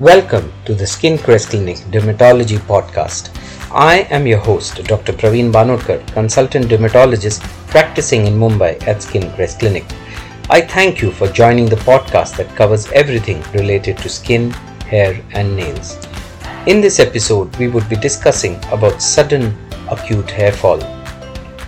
[0.00, 3.28] Welcome to the Skin Crest Clinic Dermatology Podcast.
[3.70, 5.12] I am your host, Dr.
[5.12, 9.84] Praveen Banodkar, consultant dermatologist practicing in Mumbai at Skin Crest Clinic.
[10.48, 14.52] I thank you for joining the podcast that covers everything related to skin,
[14.88, 15.98] hair, and nails.
[16.66, 19.54] In this episode, we would be discussing about sudden
[19.90, 20.80] acute hair fall.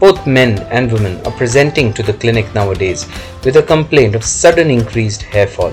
[0.00, 3.06] Both men and women are presenting to the clinic nowadays
[3.44, 5.72] with a complaint of sudden increased hair fall.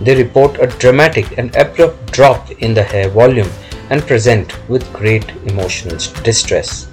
[0.00, 3.50] They report a dramatic and abrupt drop in the hair volume
[3.90, 6.88] and present with great emotional distress.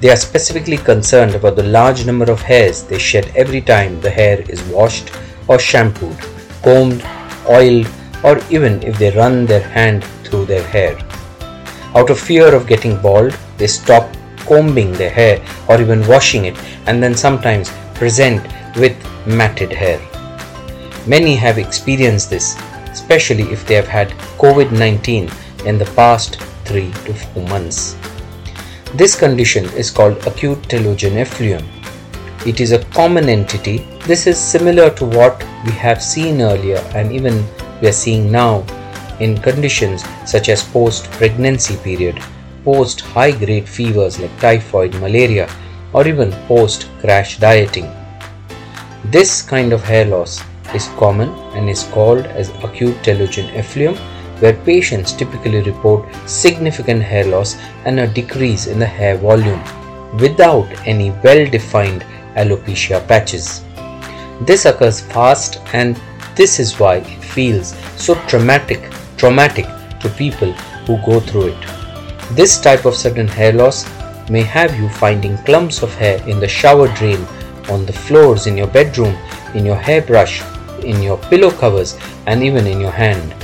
[0.00, 4.10] They are specifically concerned about the large number of hairs they shed every time the
[4.10, 5.12] hair is washed
[5.46, 6.18] or shampooed,
[6.62, 7.04] combed,
[7.48, 7.88] oiled,
[8.24, 10.98] or even if they run their hand through their hair.
[11.94, 16.58] Out of fear of getting bald, they stop combing their hair or even washing it
[16.86, 18.42] and then sometimes present
[18.76, 18.96] with
[19.26, 20.00] matted hair.
[21.06, 22.56] Many have experienced this,
[22.90, 25.30] especially if they have had COVID 19
[25.66, 27.96] in the past 3 to 4 months.
[28.94, 31.66] This condition is called acute telogen effluvium.
[32.46, 33.78] It is a common entity.
[34.06, 37.44] This is similar to what we have seen earlier and even
[37.80, 38.64] we are seeing now
[39.20, 42.22] in conditions such as post pregnancy period
[42.64, 45.48] post high grade fevers like typhoid, malaria,
[45.92, 47.90] or even post crash dieting.
[49.04, 50.42] This kind of hair loss
[50.74, 53.96] is common and is called as acute telogen effluvium
[54.40, 59.62] where patients typically report significant hair loss and a decrease in the hair volume
[60.18, 62.04] without any well defined
[62.36, 63.64] alopecia patches.
[64.40, 66.00] This occurs fast and
[66.34, 69.66] this is why it feels so traumatic traumatic
[70.00, 70.52] to people
[70.86, 71.66] who go through it.
[72.32, 73.86] This type of sudden hair loss
[74.28, 77.24] may have you finding clumps of hair in the shower drain,
[77.68, 79.14] on the floors in your bedroom,
[79.54, 80.42] in your hairbrush,
[80.84, 83.34] in your pillow covers, and even in your hand.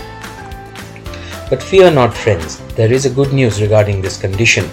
[1.50, 4.68] But fear not, friends, there is a good news regarding this condition.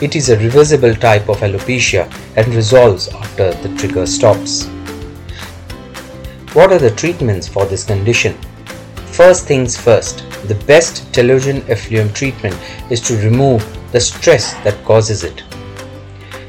[0.00, 4.66] It is a reversible type of alopecia and resolves after the trigger stops.
[6.52, 8.36] What are the treatments for this condition?
[9.06, 12.56] First things first, the best telogen effluvium treatment
[12.90, 13.62] is to remove
[13.92, 15.42] the stress that causes it.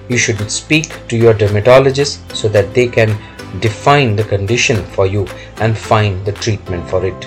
[0.09, 3.18] You should speak to your dermatologist so that they can
[3.59, 7.22] define the condition for you and find the treatment for it.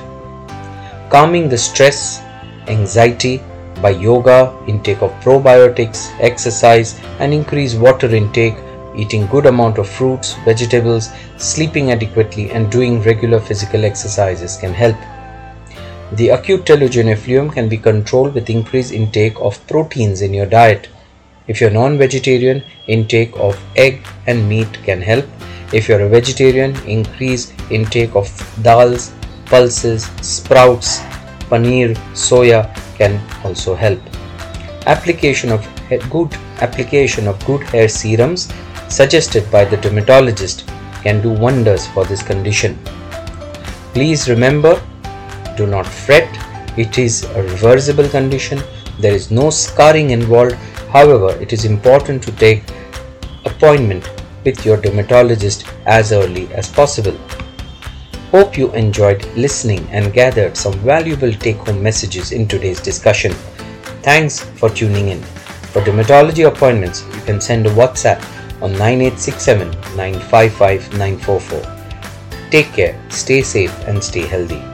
[1.11, 2.21] Calming the stress,
[2.69, 3.43] anxiety
[3.83, 8.57] by yoga, intake of probiotics, exercise and increase water intake,
[8.97, 14.97] eating good amount of fruits, vegetables, sleeping adequately and doing regular physical exercises can help.
[16.12, 20.89] The acute telogen effluvium can be controlled with increased intake of proteins in your diet.
[21.49, 25.27] If you're non-vegetarian, intake of egg and meat can help.
[25.73, 28.27] If you're a vegetarian, increase intake of
[28.63, 29.13] dals,
[29.47, 31.01] pulses, sprouts,
[31.51, 34.01] paneer, soya can also help.
[34.87, 35.67] Application of
[36.11, 38.53] good application of good hair serums
[38.89, 40.69] suggested by the dermatologist
[41.03, 42.79] can do wonders for this condition.
[43.93, 44.81] Please remember
[45.57, 46.29] do not fret,
[46.77, 48.61] it is a reversible condition.
[48.99, 50.55] There is no scarring involved.
[50.91, 52.65] However, it is important to take
[53.45, 54.05] appointment
[54.44, 57.16] with your dermatologist as early as possible.
[58.31, 63.32] Hope you enjoyed listening and gathered some valuable take home messages in today's discussion.
[64.03, 65.22] Thanks for tuning in.
[65.72, 68.21] For dermatology appointments, you can send a WhatsApp
[68.60, 72.50] on 9867 955 944.
[72.50, 74.74] Take care, stay safe, and stay healthy.